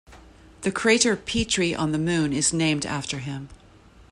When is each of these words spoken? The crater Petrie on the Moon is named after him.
The 0.61 0.71
crater 0.71 1.15
Petrie 1.15 1.75
on 1.75 1.91
the 1.91 1.99
Moon 1.99 2.33
is 2.33 2.51
named 2.51 2.87
after 2.87 3.19
him. 3.19 3.49